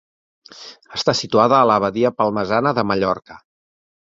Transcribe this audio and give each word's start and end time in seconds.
Està 0.99 1.13
situada 1.19 1.59
a 1.59 1.67
la 1.73 1.75
badia 1.85 2.13
palmesana 2.23 2.73
de 2.81 2.87
Mallorca. 2.95 3.39